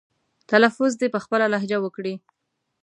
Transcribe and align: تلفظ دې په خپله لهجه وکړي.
تلفظ 0.51 0.91
دې 0.99 1.07
په 1.13 1.19
خپله 1.23 1.45
لهجه 1.53 1.77
وکړي. 1.81 2.13